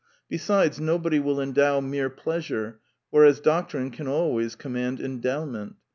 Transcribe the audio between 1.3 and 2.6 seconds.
endow mere pleas